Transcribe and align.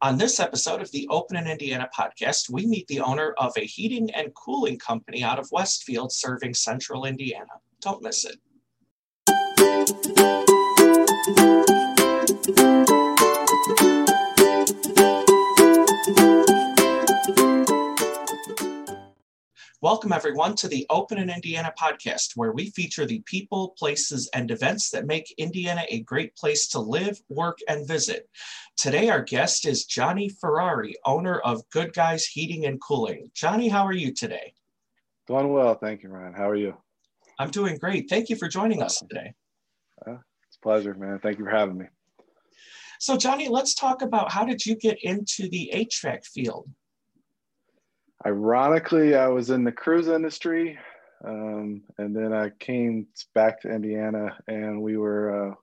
On 0.00 0.16
this 0.16 0.38
episode 0.38 0.80
of 0.80 0.88
the 0.92 1.08
Open 1.10 1.36
in 1.36 1.48
Indiana 1.48 1.90
podcast, 1.92 2.48
we 2.50 2.66
meet 2.66 2.86
the 2.86 3.00
owner 3.00 3.34
of 3.36 3.52
a 3.56 3.64
heating 3.64 4.08
and 4.14 4.32
cooling 4.34 4.78
company 4.78 5.24
out 5.24 5.40
of 5.40 5.50
Westfield 5.50 6.12
serving 6.12 6.54
central 6.54 7.04
Indiana. 7.04 7.50
Don't 7.80 8.00
miss 8.00 8.24
it. 8.24 8.38
Welcome, 19.90 20.12
everyone, 20.12 20.54
to 20.56 20.68
the 20.68 20.84
Open 20.90 21.16
in 21.16 21.30
Indiana 21.30 21.72
podcast, 21.80 22.36
where 22.36 22.52
we 22.52 22.68
feature 22.68 23.06
the 23.06 23.22
people, 23.24 23.70
places, 23.78 24.28
and 24.34 24.50
events 24.50 24.90
that 24.90 25.06
make 25.06 25.34
Indiana 25.38 25.82
a 25.88 26.00
great 26.00 26.36
place 26.36 26.68
to 26.68 26.78
live, 26.78 27.18
work, 27.30 27.56
and 27.68 27.88
visit. 27.88 28.28
Today, 28.76 29.08
our 29.08 29.22
guest 29.22 29.66
is 29.66 29.86
Johnnie 29.86 30.28
Firari, 30.28 30.92
owner 31.06 31.38
of 31.38 31.62
Good 31.70 31.94
Guys 31.94 32.26
Heating 32.26 32.66
and 32.66 32.78
Cooling. 32.82 33.30
Johnnie, 33.32 33.70
how 33.70 33.86
are 33.86 33.94
you 33.94 34.12
today? 34.12 34.52
Doing 35.26 35.50
well. 35.54 35.74
Thank 35.74 36.02
you, 36.02 36.10
Ryan. 36.10 36.34
How 36.34 36.50
are 36.50 36.54
you? 36.54 36.76
I'm 37.38 37.50
doing 37.50 37.78
great. 37.78 38.10
Thank 38.10 38.28
you 38.28 38.36
for 38.36 38.46
joining 38.46 38.82
us 38.82 38.98
today. 38.98 39.32
Uh, 40.06 40.18
it's 40.46 40.58
a 40.58 40.60
pleasure, 40.60 40.92
man. 40.92 41.18
Thank 41.18 41.38
you 41.38 41.46
for 41.46 41.50
having 41.50 41.78
me. 41.78 41.86
So, 43.00 43.16
Johnnie, 43.16 43.48
let's 43.48 43.72
talk 43.74 44.02
about 44.02 44.32
how 44.32 44.44
did 44.44 44.66
you 44.66 44.76
get 44.76 44.98
into 45.02 45.48
the 45.48 45.70
HVAC 45.74 46.26
field? 46.26 46.68
Ironically, 48.26 49.14
I 49.14 49.28
was 49.28 49.50
in 49.50 49.64
the 49.64 49.72
cruise 49.72 50.08
industry, 50.08 50.78
um, 51.24 51.82
and 51.98 52.14
then 52.14 52.32
I 52.32 52.50
came 52.50 53.06
back 53.34 53.60
to 53.62 53.72
Indiana, 53.72 54.36
and 54.46 54.82
we 54.82 54.96
were 54.96 55.50
uh, 55.50 55.54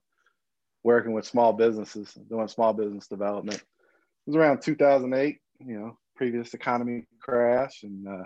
working 0.82 1.12
with 1.12 1.26
small 1.26 1.52
businesses, 1.52 2.12
doing 2.28 2.48
small 2.48 2.72
business 2.72 3.06
development. 3.06 3.58
It 3.58 4.30
was 4.30 4.36
around 4.36 4.62
2008, 4.62 5.38
you 5.60 5.78
know, 5.78 5.98
previous 6.14 6.54
economy 6.54 7.04
crash, 7.20 7.82
and 7.82 8.08
uh, 8.08 8.24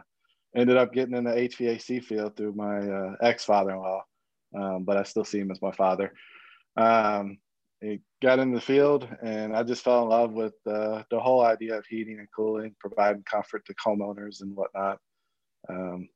ended 0.54 0.76
up 0.76 0.92
getting 0.92 1.16
in 1.16 1.24
the 1.24 1.30
HVAC 1.30 2.04
field 2.04 2.36
through 2.36 2.52
my 2.52 2.78
uh, 2.78 3.16
ex 3.22 3.44
father-in-law, 3.44 4.04
um, 4.56 4.84
but 4.84 4.96
I 4.96 5.02
still 5.04 5.24
see 5.24 5.38
him 5.38 5.50
as 5.50 5.62
my 5.62 5.72
father. 5.72 6.12
Um, 6.76 7.38
he 7.80 8.00
got 8.22 8.38
in 8.38 8.52
the 8.52 8.60
field 8.60 9.08
and 9.22 9.56
I 9.56 9.62
just 9.62 9.82
fell 9.82 10.02
in 10.02 10.08
love 10.08 10.32
with 10.32 10.54
uh, 10.66 11.02
the 11.10 11.20
whole 11.20 11.42
idea 11.42 11.78
of 11.78 11.86
heating 11.86 12.18
and 12.18 12.28
cooling, 12.34 12.74
providing 12.78 13.22
comfort 13.22 13.64
to 13.66 13.74
homeowners 13.74 14.42
and 14.42 14.54
whatnot. 14.54 14.98
Um, 15.68 16.08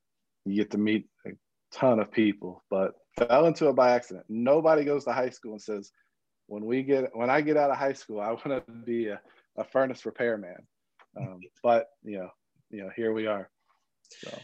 you 0.45 0.55
get 0.55 0.71
to 0.71 0.77
meet 0.77 1.07
a 1.25 1.31
ton 1.71 1.99
of 1.99 2.11
people, 2.11 2.63
but 2.69 2.93
fell 3.17 3.47
into 3.47 3.67
it 3.69 3.75
by 3.75 3.91
accident. 3.91 4.25
Nobody 4.29 4.83
goes 4.83 5.05
to 5.05 5.13
high 5.13 5.29
school 5.29 5.53
and 5.53 5.61
says, 5.61 5.91
when 6.47 6.65
we 6.65 6.83
get, 6.83 7.15
when 7.15 7.31
I 7.31 7.41
get 7.41 7.57
out 7.57 7.71
of 7.71 7.77
high 7.77 7.93
school, 7.93 8.21
I 8.21 8.29
want 8.45 8.45
to 8.45 8.63
be 8.85 9.07
a, 9.07 9.19
a 9.57 9.63
furnace 9.63 10.05
repairman. 10.05 10.55
Um, 11.17 11.39
but 11.63 11.87
you 12.03 12.19
know, 12.19 12.29
you 12.69 12.83
know, 12.83 12.89
here 12.95 13.13
we 13.13 13.25
are. 13.25 13.49
So. 14.09 14.37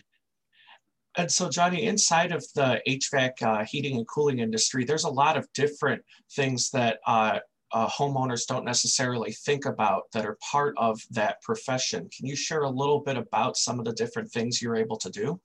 And 1.18 1.30
so, 1.30 1.50
Johnnie, 1.50 1.84
inside 1.84 2.32
of 2.32 2.46
the 2.56 2.82
HVAC 2.88 3.42
uh, 3.42 3.66
heating 3.66 3.98
and 3.98 4.08
cooling 4.08 4.40
industry, 4.40 4.86
there's 4.86 5.04
a 5.04 5.10
lot 5.10 5.38
of 5.38 5.48
different 5.54 6.02
things 6.36 6.70
that 6.72 7.00
uh, 7.06 7.40
uh, 7.74 7.90
homeowners 7.90 8.46
don't 8.46 8.66
necessarily 8.66 9.32
think 9.32 9.66
about 9.66 10.04
that 10.14 10.26
are 10.26 10.38
part 10.52 10.74
of 10.78 11.02
that 11.12 11.42
profession. 11.42 12.10
Can 12.16 12.28
you 12.28 12.36
share 12.36 12.64
a 12.64 12.70
little 12.70 13.00
bit 13.00 13.18
about 13.18 13.58
some 13.58 13.80
of 13.80 13.86
the 13.86 13.94
different 13.94 14.32
things 14.32 14.62
you're 14.62 14.76
able 14.76 14.98
to 14.98 15.10
do? 15.10 15.40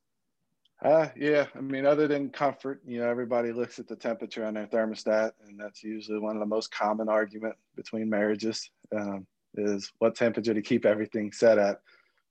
Uh, 0.84 1.08
yeah, 1.16 1.46
I 1.54 1.60
mean, 1.60 1.86
other 1.86 2.06
than 2.06 2.28
comfort, 2.28 2.82
you 2.86 3.00
know, 3.00 3.08
everybody 3.08 3.50
looks 3.50 3.78
at 3.78 3.88
the 3.88 3.96
temperature 3.96 4.44
on 4.44 4.54
their 4.54 4.66
thermostat, 4.66 5.32
and 5.46 5.58
that's 5.58 5.82
usually 5.82 6.18
one 6.18 6.36
of 6.36 6.40
the 6.40 6.46
most 6.46 6.70
common 6.70 7.08
argument 7.08 7.54
between 7.76 8.10
marriages 8.10 8.70
um, 8.94 9.26
is 9.54 9.90
what 9.98 10.14
temperature 10.14 10.52
to 10.52 10.60
keep 10.60 10.84
everything 10.84 11.32
set 11.32 11.58
at. 11.58 11.80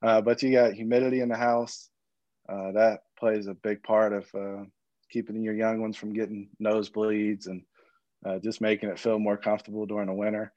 Uh, 0.03 0.21
but 0.21 0.43
you 0.43 0.51
got 0.51 0.73
humidity 0.73 1.21
in 1.21 1.29
the 1.29 1.35
house, 1.35 1.89
uh, 2.47 2.71
that 2.71 3.01
plays 3.17 3.47
a 3.47 3.53
big 3.53 3.81
part 3.83 4.13
of 4.13 4.25
uh, 4.35 4.63
keeping 5.09 5.41
your 5.41 5.55
young 5.55 5.81
ones 5.81 5.97
from 5.97 6.13
getting 6.13 6.49
nosebleeds 6.61 7.47
and 7.47 7.63
uh, 8.25 8.39
just 8.39 8.61
making 8.61 8.89
it 8.89 8.99
feel 8.99 9.19
more 9.19 9.37
comfortable 9.37 9.85
during 9.85 10.07
the 10.07 10.13
winter 10.13 10.51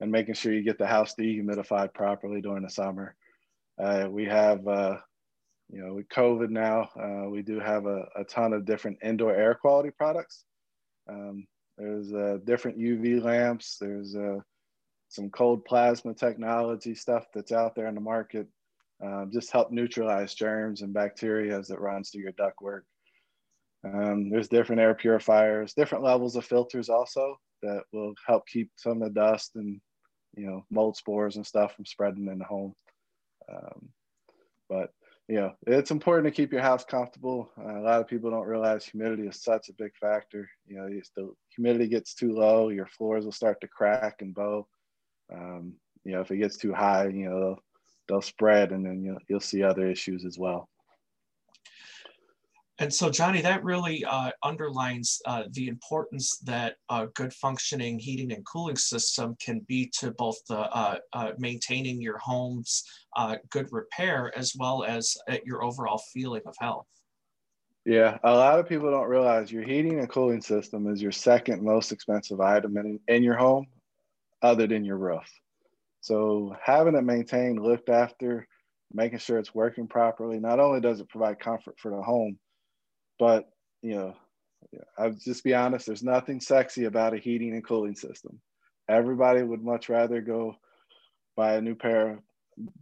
and 0.00 0.10
making 0.10 0.34
sure 0.34 0.52
you 0.52 0.62
get 0.62 0.78
the 0.78 0.86
house 0.86 1.14
dehumidified 1.18 1.92
properly 1.92 2.40
during 2.40 2.62
the 2.62 2.70
summer. 2.70 3.14
Uh, 3.80 4.06
we 4.10 4.24
have, 4.24 4.66
uh, 4.66 4.96
you 5.70 5.84
know, 5.84 5.94
with 5.94 6.08
COVID 6.08 6.50
now, 6.50 6.88
uh, 6.98 7.28
we 7.28 7.42
do 7.42 7.60
have 7.60 7.86
a, 7.86 8.06
a, 8.16 8.24
ton 8.24 8.52
of 8.52 8.64
different 8.64 8.98
indoor 9.02 9.34
air 9.34 9.54
quality 9.54 9.90
products. 9.90 10.44
Um, 11.08 11.46
there's 11.76 12.08
different 12.44 12.78
UV 12.78 13.22
lamps. 13.22 13.76
There's 13.80 14.16
some 15.08 15.30
cold 15.30 15.64
plasma 15.64 16.14
technology 16.14 16.94
stuff 16.94 17.26
that's 17.32 17.52
out 17.52 17.74
there 17.74 17.86
in 17.86 17.94
the 17.94 18.00
market 18.00 18.48
um, 19.02 19.30
just 19.32 19.52
help 19.52 19.70
neutralize 19.70 20.34
germs 20.34 20.82
and 20.82 20.92
bacteria 20.92 21.58
as 21.58 21.70
it 21.70 21.80
runs 21.80 22.10
through 22.10 22.22
your 22.22 22.32
ductwork. 22.32 22.82
Um, 23.84 24.28
there's 24.28 24.48
different 24.48 24.80
air 24.80 24.94
purifiers, 24.94 25.74
different 25.74 26.02
levels 26.02 26.34
of 26.34 26.44
filters 26.44 26.88
also 26.88 27.36
that 27.62 27.82
will 27.92 28.14
help 28.26 28.46
keep 28.46 28.70
some 28.76 29.02
of 29.02 29.08
the 29.08 29.20
dust 29.20 29.52
and 29.54 29.80
you 30.36 30.46
know 30.46 30.64
mold 30.70 30.96
spores 30.96 31.36
and 31.36 31.46
stuff 31.46 31.74
from 31.74 31.86
spreading 31.86 32.26
in 32.26 32.38
the 32.38 32.44
home. 32.44 32.74
Um, 33.52 33.88
but 34.68 34.90
you 35.28 35.36
know 35.36 35.52
it's 35.66 35.92
important 35.92 36.26
to 36.26 36.36
keep 36.36 36.52
your 36.52 36.60
house 36.60 36.84
comfortable. 36.84 37.52
Uh, 37.56 37.78
a 37.78 37.82
lot 37.82 38.00
of 38.00 38.08
people 38.08 38.30
don't 38.32 38.48
realize 38.48 38.84
humidity 38.84 39.28
is 39.28 39.42
such 39.42 39.68
a 39.68 39.74
big 39.74 39.92
factor. 40.00 40.48
You 40.66 40.78
know, 40.78 40.88
if 40.90 41.08
the 41.14 41.30
humidity 41.54 41.86
gets 41.86 42.14
too 42.14 42.32
low, 42.32 42.70
your 42.70 42.86
floors 42.86 43.24
will 43.24 43.32
start 43.32 43.60
to 43.60 43.68
crack 43.68 44.16
and 44.22 44.34
bow. 44.34 44.66
Um, 45.32 45.74
you 46.04 46.12
know, 46.12 46.20
if 46.20 46.32
it 46.32 46.38
gets 46.38 46.56
too 46.56 46.74
high, 46.74 47.08
you 47.08 47.30
know 47.30 47.58
they'll 48.08 48.22
spread 48.22 48.72
and 48.72 48.84
then 48.84 49.02
you'll, 49.02 49.18
you'll 49.28 49.40
see 49.40 49.62
other 49.62 49.88
issues 49.88 50.24
as 50.24 50.38
well. 50.38 50.68
And 52.80 52.94
so, 52.94 53.10
Johnnie, 53.10 53.42
that 53.42 53.64
really 53.64 54.04
uh, 54.04 54.30
underlines 54.44 55.20
uh, 55.26 55.44
the 55.50 55.66
importance 55.66 56.38
that 56.44 56.76
a 56.88 57.08
good 57.08 57.32
functioning 57.32 57.98
heating 57.98 58.32
and 58.32 58.46
cooling 58.46 58.76
system 58.76 59.36
can 59.40 59.60
be 59.66 59.90
to 59.98 60.12
both 60.12 60.36
the 60.48 60.58
uh, 60.58 60.98
uh 61.12 61.32
maintaining 61.38 62.00
your 62.00 62.18
home's 62.18 62.84
uh, 63.16 63.36
good 63.50 63.66
repair 63.72 64.32
as 64.38 64.54
well 64.56 64.84
as 64.84 65.16
uh, 65.28 65.38
your 65.44 65.64
overall 65.64 66.00
feeling 66.14 66.42
of 66.46 66.54
health. 66.60 66.86
Yeah, 67.84 68.18
a 68.22 68.32
lot 68.32 68.60
of 68.60 68.68
people 68.68 68.90
don't 68.90 69.08
realize 69.08 69.50
your 69.50 69.64
heating 69.64 69.98
and 69.98 70.08
cooling 70.08 70.42
system 70.42 70.86
is 70.92 71.02
your 71.02 71.10
second 71.10 71.62
most 71.62 71.90
expensive 71.90 72.40
item 72.40 72.76
in, 72.76 73.00
in 73.08 73.24
your 73.24 73.36
home, 73.36 73.66
other 74.42 74.68
than 74.68 74.84
your 74.84 74.98
roof. 74.98 75.28
So 76.00 76.56
having 76.62 76.94
it 76.94 77.02
maintained, 77.02 77.62
looked 77.62 77.88
after, 77.88 78.46
making 78.92 79.18
sure 79.18 79.38
it's 79.38 79.54
working 79.54 79.88
properly, 79.88 80.38
not 80.38 80.60
only 80.60 80.80
does 80.80 81.00
it 81.00 81.08
provide 81.08 81.40
comfort 81.40 81.78
for 81.78 81.90
the 81.90 82.02
home, 82.02 82.38
but 83.18 83.50
you 83.82 83.94
know, 83.94 84.14
I'll 84.96 85.12
just 85.12 85.44
be 85.44 85.54
honest, 85.54 85.86
there's 85.86 86.02
nothing 86.02 86.40
sexy 86.40 86.84
about 86.84 87.14
a 87.14 87.18
heating 87.18 87.52
and 87.52 87.64
cooling 87.64 87.94
system. 87.94 88.40
Everybody 88.88 89.42
would 89.42 89.62
much 89.62 89.88
rather 89.88 90.20
go 90.20 90.56
buy 91.36 91.54
a 91.54 91.60
new 91.60 91.74
pair, 91.74 92.20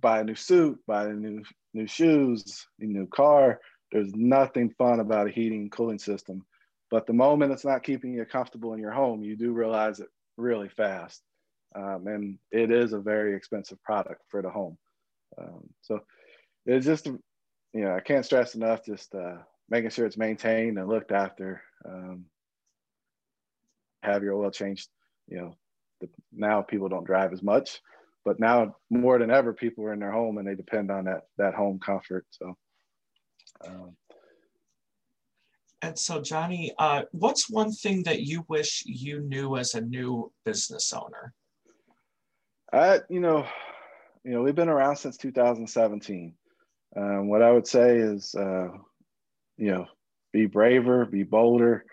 buy 0.01 0.21
a 0.21 0.25
new 0.25 0.35
suit, 0.35 0.79
buy 0.87 1.05
a 1.05 1.13
new 1.13 1.43
new 1.75 1.87
shoes, 1.87 2.67
a 2.81 2.85
new 2.85 3.07
car. 3.07 3.61
There's 3.93 4.13
nothing 4.15 4.71
fun 4.79 5.01
about 5.01 5.27
a 5.27 5.31
heating 5.31 5.63
and 5.63 5.73
cooling 5.73 5.99
system. 5.99 6.45
But 6.91 7.07
the 7.07 7.13
moment 7.13 7.53
it's 7.53 7.65
not 7.65 7.83
keeping 7.83 8.15
you 8.15 8.25
comfortable 8.25 8.73
in 8.73 8.81
your 8.81 8.93
home, 8.93 9.23
you 9.23 9.37
do 9.37 9.53
realize 9.53 10.01
it 10.01 10.09
really 10.37 10.69
fast 10.69 11.23
um, 11.75 12.07
and 12.07 12.39
it 12.51 12.71
is 12.71 12.93
a 12.93 12.99
very 12.99 13.35
expensive 13.37 13.83
product 13.83 14.23
for 14.29 14.43
the 14.43 14.51
home. 14.51 14.79
Um, 15.39 15.69
so 15.83 16.01
it's 16.65 16.87
just, 16.87 17.07
you 17.07 17.21
know, 17.73 17.95
I 17.95 18.01
can't 18.01 18.25
stress 18.25 18.55
enough 18.55 18.85
just 18.85 19.15
uh, 19.15 19.37
making 19.69 19.91
sure 19.91 20.07
it's 20.07 20.17
maintained 20.17 20.79
and 20.79 20.89
looked 20.89 21.13
after. 21.13 21.63
Um, 21.85 22.27
have 24.03 24.23
your 24.23 24.35
oil 24.35 24.51
changed. 24.51 24.89
You 25.29 25.39
know, 25.39 25.57
the, 26.01 26.09
now 26.33 26.63
people 26.63 26.89
don't 26.89 27.07
drive 27.07 27.33
as 27.33 27.43
much, 27.43 27.81
but 28.25 28.39
now 28.39 28.77
more 28.91 29.19
than 29.19 29.31
ever, 29.31 29.53
people 29.53 29.85
are 29.85 29.93
in 29.93 30.01
their 30.01 30.13
home 30.13 30.39
and 30.39 30.47
they 30.47 30.55
depend 30.55 30.91
on 30.91 31.05
that 31.05 31.23
that 31.39 31.55
home 31.55 31.79
comfort. 31.79 32.25
So. 32.31 32.57
Um, 33.67 33.97
and 35.83 35.99
so, 35.99 36.21
Johnnie, 36.21 36.73
uh, 36.79 37.03
what's 37.13 37.51
one 37.51 37.71
thing 37.71 38.03
that 38.05 38.23
you 38.23 38.45
wish 38.49 38.83
you 38.87 39.21
knew 39.21 39.57
as 39.57 39.75
a 39.75 39.81
new 39.81 40.33
business 40.45 40.93
owner? 40.93 41.35
You 43.09 43.21
know, 43.21 43.47
you 44.23 44.33
know, 44.33 44.43
we've 44.43 44.55
been 44.55 44.69
around 44.69 44.97
since 44.97 45.17
2017. 45.17 46.35
Um, 46.95 47.29
what 47.29 47.41
I 47.41 47.51
would 47.51 47.67
say 47.67 47.97
is, 47.97 48.35
uh, 48.35 48.69
you 49.57 49.71
know, 49.71 49.87
be 50.31 50.45
braver, 50.45 51.07
be 51.07 51.23
bolder. 51.23 51.87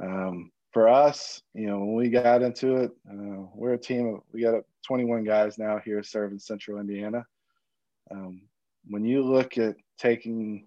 Um, 0.00 0.52
for 0.72 0.88
us, 0.88 1.42
you 1.52 1.66
know, 1.66 1.80
when 1.80 1.96
we 1.96 2.08
got 2.08 2.40
into 2.40 2.76
it, 2.76 2.92
uh, 3.06 3.44
we're 3.54 3.74
a 3.74 3.78
team 3.78 4.14
of, 4.14 4.20
we 4.32 4.40
got 4.40 4.62
21 4.86 5.24
guys 5.24 5.58
now 5.58 5.80
here 5.84 6.02
serving 6.02 6.38
Central 6.38 6.80
Indiana. 6.80 7.26
Um, 8.10 8.40
when 8.88 9.04
you 9.04 9.22
look 9.22 9.58
at 9.58 9.76
taking, 9.98 10.66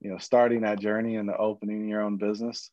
you 0.00 0.10
know, 0.10 0.18
starting 0.18 0.60
that 0.60 0.78
journey 0.78 1.16
and 1.16 1.28
the 1.28 1.36
opening 1.36 1.88
your 1.88 2.02
own 2.02 2.18
business, 2.18 2.70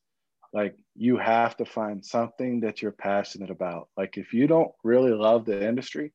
like 0.53 0.75
you 0.95 1.17
have 1.17 1.55
to 1.57 1.65
find 1.65 2.05
something 2.05 2.61
that 2.61 2.81
you're 2.81 2.91
passionate 2.91 3.49
about 3.49 3.89
like 3.97 4.17
if 4.17 4.33
you 4.33 4.47
don't 4.47 4.71
really 4.83 5.11
love 5.11 5.45
the 5.45 5.67
industry 5.67 6.11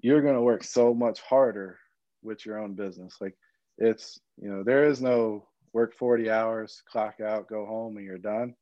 you're 0.00 0.22
going 0.22 0.34
to 0.34 0.42
work 0.42 0.62
so 0.62 0.94
much 0.94 1.20
harder 1.20 1.78
with 2.22 2.44
your 2.44 2.58
own 2.58 2.74
business. 2.74 3.16
Like 3.20 3.36
it's, 3.78 4.20
you 4.40 4.50
know, 4.50 4.62
there 4.62 4.86
is 4.86 5.00
no 5.00 5.48
work 5.72 5.94
40 5.94 6.30
hours, 6.30 6.82
clock 6.90 7.20
out, 7.20 7.48
go 7.48 7.66
home, 7.66 7.96
and 7.96 8.06
you're 8.06 8.18
done. 8.18 8.54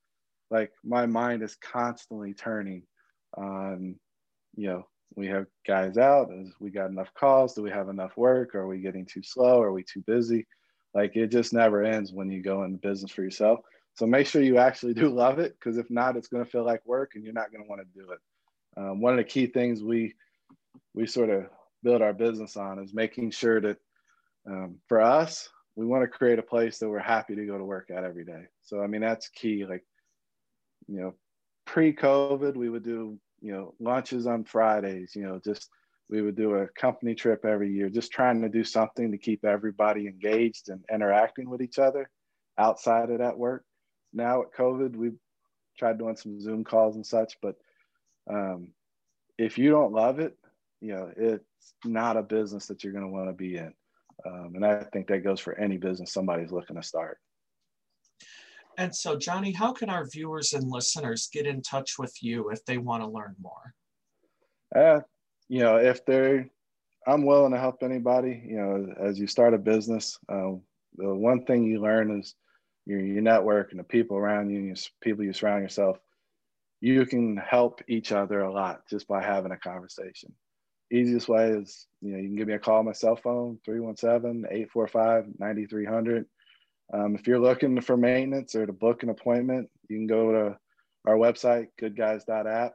Like 0.50 0.72
my 0.84 1.06
mind 1.06 1.43
is 1.43 1.56
constantly 1.56 2.34
turning 2.34 2.84
on, 3.37 3.96
you 4.56 4.69
know, 4.69 4.87
we 5.17 5.26
have 5.28 5.46
guys 5.67 5.96
out, 5.96 6.31
is 6.32 6.52
we 6.60 6.70
got 6.70 6.90
enough 6.90 7.12
calls? 7.14 7.55
Do 7.55 7.62
we 7.62 7.70
have 7.70 7.88
enough 7.88 8.17
work? 8.17 8.55
Are 8.55 8.67
we 8.67 8.78
getting 8.78 9.06
too 9.06 9.22
slow? 9.22 9.60
Are 9.62 9.72
we 9.72 9.84
too 9.84 10.02
busy? 10.06 10.46
Like 10.93 11.17
it 11.17 11.28
just 11.28 11.52
never 11.52 11.84
ends 11.84 12.12
when 12.12 12.31
you 12.31 12.43
go 12.43 12.64
into 12.64 12.78
business 12.78 13.12
for 13.12 13.22
yourself. 13.22 13.60
So 13.94 14.06
make 14.06 14.26
sure 14.26 14.43
you 14.43 14.58
actually 14.58 14.94
do 14.94 15.08
love 15.14 15.38
it, 15.38 15.56
because 15.58 15.79
if 15.79 15.91
not, 15.91 16.17
it's 16.17 16.29
going 16.29 16.44
to 16.44 16.50
feel 16.50 16.64
like 16.64 16.85
work, 16.85 17.12
and 17.14 17.25
you're 17.25 17.32
not 17.32 17.52
going 17.52 17.62
to 17.62 17.69
want 17.69 17.82
to 17.82 17.99
do 17.99 18.11
it. 18.11 18.19
Um, 18.76 19.00
one 19.00 19.12
of 19.12 19.19
the 19.19 19.25
key 19.25 19.46
things 19.46 19.82
we 19.82 20.14
we 20.94 21.06
sort 21.06 21.31
of 21.31 21.44
build 21.82 22.02
our 22.02 22.12
business 22.12 22.56
on 22.56 22.82
is 22.82 22.93
making 22.93 23.31
sure 23.31 23.61
that 23.61 23.76
um, 24.49 24.76
for 24.88 25.00
us, 25.00 25.49
we 25.76 25.87
want 25.87 26.02
to 26.02 26.08
create 26.08 26.38
a 26.38 26.43
place 26.43 26.79
that 26.79 26.88
we're 26.88 26.99
happy 26.99 27.35
to 27.35 27.46
go 27.46 27.58
to 27.58 27.64
work 27.64 27.91
at 27.91 28.05
every 28.05 28.25
day. 28.25 28.44
So 28.62 28.82
I 28.82 28.87
mean 28.87 29.00
that's 29.00 29.29
key. 29.29 29.64
Like 29.64 29.85
you 30.88 31.00
know, 31.00 31.14
pre-COVID, 31.67 32.56
we 32.56 32.69
would 32.69 32.85
do 32.85 33.19
you 33.41 33.52
know 33.52 33.75
lunches 33.81 34.26
on 34.26 34.44
Fridays. 34.44 35.14
You 35.14 35.23
know, 35.23 35.41
just 35.44 35.69
we 36.08 36.20
would 36.20 36.37
do 36.37 36.55
a 36.55 36.69
company 36.69 37.14
trip 37.14 37.44
every 37.44 37.73
year, 37.73 37.88
just 37.88 38.12
trying 38.12 38.43
to 38.43 38.49
do 38.49 38.62
something 38.62 39.11
to 39.11 39.19
keep 39.19 39.44
everybody 39.44 40.06
engaged 40.06 40.69
and 40.69 40.85
interacting 40.93 41.49
with 41.49 41.62
each 41.62 41.79
other 41.79 42.11
outside 42.58 43.11
of 43.11 43.19
that 43.19 43.38
work. 43.38 43.64
Now 44.14 44.43
at 44.43 44.55
COVID, 44.55 44.96
we've 44.96 45.19
tried 45.76 45.99
doing 45.99 46.16
some 46.16 46.40
Zoom 46.40 46.64
calls 46.64 46.94
and 46.96 47.05
such, 47.05 47.37
but 47.43 47.56
um, 48.31 48.69
if 49.38 49.58
you 49.58 49.70
don't 49.70 49.93
love 49.93 50.20
it, 50.20 50.37
you 50.81 50.94
know, 50.94 51.11
it's 51.16 51.75
not 51.84 52.16
a 52.16 52.22
business 52.22 52.66
that 52.66 52.84
you're 52.84 52.93
going 52.93 53.05
to 53.05 53.11
want 53.11 53.28
to 53.28 53.32
be 53.32 53.56
in. 53.56 53.75
Um, 54.26 54.52
and 54.55 54.64
I 54.64 54.84
think 54.93 55.08
that 55.08 55.25
goes 55.25 55.40
for 55.40 55.58
any 55.58 55.76
business 55.76 56.12
somebody's 56.12 56.52
looking 56.52 56.76
to 56.76 56.82
start. 56.82 57.19
And 58.78 58.94
so, 58.94 59.16
Johnnie, 59.16 59.52
how 59.52 59.72
can 59.72 59.88
our 59.88 60.06
viewers 60.06 60.52
and 60.52 60.70
listeners 60.70 61.28
get 61.32 61.46
in 61.46 61.62
touch 61.62 61.99
with 61.99 62.14
you 62.22 62.50
if 62.50 62.64
they 62.64 62.78
want 62.78 63.02
to 63.02 63.08
learn 63.08 63.34
more? 63.40 63.75
Uh, 64.75 65.00
you 65.49 65.60
know, 65.60 65.76
if 65.76 66.05
they're, 66.05 66.49
I'm 67.06 67.25
willing 67.25 67.52
to 67.52 67.58
help 67.58 67.82
anybody. 67.82 68.43
You 68.46 68.56
know, 68.56 68.94
as 69.00 69.19
you 69.19 69.26
start 69.26 69.55
a 69.55 69.58
business, 69.58 70.19
uh, 70.28 70.52
the 70.96 71.14
one 71.14 71.44
thing 71.44 71.64
you 71.64 71.81
learn 71.81 72.19
is 72.20 72.34
your, 72.86 73.00
your 73.00 73.22
network 73.22 73.70
and 73.70 73.81
the 73.81 73.84
people 73.84 74.16
around 74.16 74.50
you, 74.50 74.58
and 74.58 74.88
people 75.00 75.25
you 75.25 75.32
surround 75.32 75.62
yourself. 75.62 75.98
You 76.81 77.06
can 77.06 77.36
help 77.36 77.81
each 77.88 78.12
other 78.12 78.40
a 78.40 78.52
lot 78.52 78.82
just 78.90 79.08
by 79.08 79.22
having 79.22 79.52
a 79.52 79.56
conversation 79.56 80.34
easiest 80.94 81.28
way 81.28 81.50
is, 81.50 81.86
you 82.00 82.12
know, 82.12 82.19
you 82.19 82.28
can 82.28 82.36
give 82.36 82.48
me 82.48 82.54
a 82.54 82.58
call 82.58 82.78
on 82.78 82.86
my 82.86 82.92
cell 82.92 83.16
phone, 83.16 83.58
317-845-9300. 83.66 86.25
Um, 86.92 87.14
if 87.14 87.26
you're 87.26 87.40
looking 87.40 87.81
for 87.81 87.96
maintenance 87.96 88.54
or 88.54 88.66
to 88.66 88.72
book 88.72 89.02
an 89.02 89.08
appointment, 89.08 89.70
you 89.88 89.96
can 89.96 90.06
go 90.06 90.32
to 90.32 90.58
our 91.06 91.16
website, 91.16 91.69
goodguys.app, 91.81 92.75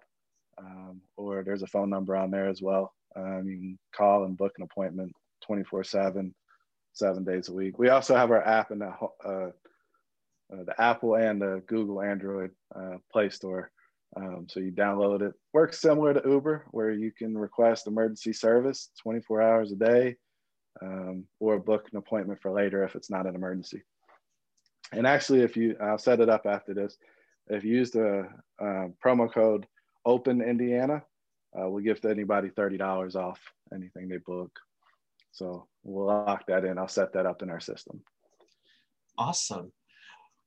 um, 0.57 1.01
or 1.15 1.43
there's 1.43 1.61
a 1.63 1.67
phone 1.67 1.89
number 1.89 2.15
on 2.15 2.31
there 2.31 2.47
as 2.49 2.61
well. 2.61 2.93
Um, 3.15 3.47
you 3.47 3.57
can 3.57 3.79
call 3.95 4.25
and 4.25 4.37
book 4.37 4.53
an 4.57 4.63
appointment 4.63 5.13
24 5.45 5.83
seven, 5.83 6.35
seven 6.93 7.23
days 7.23 7.49
a 7.49 7.53
week. 7.53 7.79
We 7.79 7.89
also 7.89 8.15
have 8.15 8.31
our 8.31 8.45
app 8.45 8.71
in 8.71 8.79
the, 8.79 8.91
uh, 9.23 9.51
uh, 10.51 10.63
the 10.63 10.81
Apple 10.81 11.15
and 11.15 11.41
the 11.41 11.61
Google 11.67 12.01
Android 12.01 12.51
uh, 12.75 12.97
Play 13.11 13.29
Store. 13.29 13.71
Um, 14.15 14.47
so 14.49 14.59
you 14.59 14.71
download 14.71 15.21
it. 15.21 15.33
Works 15.53 15.79
similar 15.79 16.13
to 16.13 16.27
Uber, 16.27 16.65
where 16.71 16.91
you 16.91 17.11
can 17.11 17.37
request 17.37 17.87
emergency 17.87 18.33
service 18.33 18.89
24 19.03 19.41
hours 19.41 19.71
a 19.71 19.75
day, 19.75 20.15
um, 20.81 21.25
or 21.39 21.59
book 21.59 21.87
an 21.91 21.97
appointment 21.97 22.41
for 22.41 22.51
later 22.51 22.83
if 22.83 22.95
it's 22.95 23.11
not 23.11 23.27
an 23.27 23.35
emergency. 23.35 23.83
And 24.91 25.05
actually, 25.05 25.41
if 25.41 25.55
you, 25.55 25.75
I'll 25.79 25.99
set 25.99 26.19
it 26.19 26.29
up 26.29 26.47
after 26.47 26.73
this. 26.73 26.97
If 27.47 27.63
you 27.63 27.77
use 27.77 27.91
the 27.91 28.27
uh, 28.59 28.87
promo 29.03 29.31
code 29.31 29.67
Open 30.05 30.41
Indiana, 30.41 31.03
uh, 31.57 31.69
we'll 31.69 31.83
give 31.83 32.03
anybody 32.05 32.49
$30 32.49 33.15
off 33.15 33.39
anything 33.73 34.07
they 34.07 34.17
book. 34.17 34.51
So 35.31 35.67
we'll 35.83 36.07
lock 36.07 36.45
that 36.47 36.65
in. 36.65 36.77
I'll 36.77 36.87
set 36.87 37.13
that 37.13 37.25
up 37.25 37.41
in 37.41 37.49
our 37.49 37.59
system. 37.59 38.01
Awesome. 39.17 39.71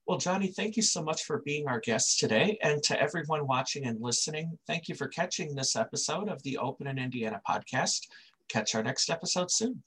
Well, 0.06 0.19
Johnnie, 0.19 0.49
thank 0.49 0.76
you 0.76 0.82
so 0.82 1.02
much 1.02 1.22
for 1.22 1.43
being 1.44 1.69
our 1.69 1.81
guest 1.81 2.19
today. 2.19 2.58
And 2.62 2.82
to 2.84 3.00
everyone 3.00 3.46
watching 3.46 3.87
and 3.87 4.00
listening, 4.00 4.58
thank 4.66 4.88
you 4.88 4.94
for 4.94 5.06
catching 5.08 5.54
this 5.54 5.76
episode 5.76 6.28
of 6.28 6.43
the 6.43 6.58
Open 6.58 6.88
in 6.88 6.99
Indiana 6.99 7.40
podcast. 7.49 8.08
Catch 8.49 8.75
our 8.75 8.82
next 8.82 9.08
episode 9.10 9.50
soon. 9.50 9.82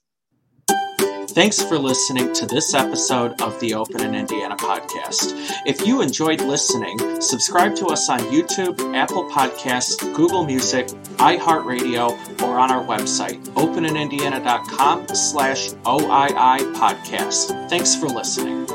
Thanks 1.30 1.62
for 1.62 1.78
listening 1.78 2.32
to 2.32 2.46
this 2.46 2.72
episode 2.72 3.42
of 3.42 3.60
the 3.60 3.74
Open 3.74 4.00
in 4.00 4.14
Indiana 4.14 4.56
podcast. 4.56 5.34
If 5.66 5.86
you 5.86 6.00
enjoyed 6.00 6.40
listening, 6.40 7.20
subscribe 7.20 7.76
to 7.76 7.88
us 7.88 8.08
on 8.08 8.20
YouTube, 8.20 8.96
Apple 8.96 9.28
Podcasts, 9.28 10.00
Google 10.14 10.46
Music, 10.46 10.86
iHeartRadio, 11.18 12.42
or 12.42 12.58
on 12.58 12.70
our 12.70 12.82
website, 12.82 13.38
openindiana.com 13.50 15.08
slash 15.08 15.72
OII 15.84 16.72
podcast. 16.74 17.68
Thanks 17.68 17.94
for 17.94 18.06
listening. 18.06 18.66